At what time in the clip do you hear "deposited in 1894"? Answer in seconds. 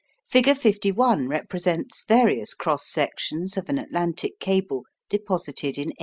5.11-5.93